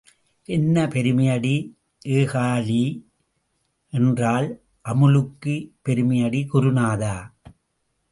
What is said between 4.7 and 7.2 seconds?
அமுக்குப் பெருமையடி குருநாதா!